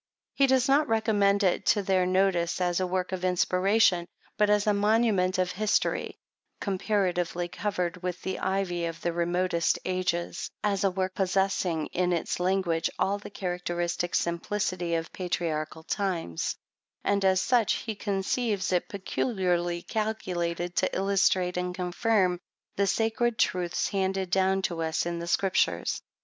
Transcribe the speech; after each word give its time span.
He 0.33 0.47
does 0.47 0.67
not 0.67 0.87
recommend 0.87 1.43
it 1.43 1.63
to 1.67 1.83
their 1.83 2.07
notice 2.07 2.59
as 2.59 2.79
a 2.79 2.87
work 2.87 3.11
of 3.11 3.23
inspiration, 3.23 4.07
but 4.35 4.49
as 4.49 4.65
a 4.65 4.73
monument 4.73 5.37
of 5.37 5.51
history, 5.51 6.17
comparatively 6.59 7.47
covered 7.47 8.01
with 8.01 8.19
the 8.23 8.39
ivy 8.39 8.85
of 8.85 8.99
the 9.01 9.13
re 9.13 9.25
motest 9.27 9.77
ages; 9.85 10.49
as 10.63 10.83
a 10.83 10.89
work 10.89 11.13
possessing, 11.13 11.85
in 11.93 12.13
its 12.13 12.39
language, 12.39 12.89
all 12.97 13.19
the 13.19 13.29
characteristic 13.29 14.15
simplicity 14.15 14.95
of 14.95 15.13
patriarchal 15.13 15.83
times; 15.83 16.55
and 17.03 17.23
as 17.23 17.39
such, 17.39 17.73
he 17.73 17.93
conceives 17.93 18.71
it 18.71 18.89
peculiarly 18.89 19.83
calculated 19.83 20.75
to 20.77 20.95
illustrate 20.95 21.57
and 21.57 21.75
confirm 21.75 22.39
the 22.75 22.87
sacred 22.87 23.37
truths 23.37 23.89
handed 23.89 24.31
down 24.31 24.63
to 24.63 24.81
us 24.81 25.05
in 25.05 25.19
the 25.19 25.27
Scriptures. 25.27 26.01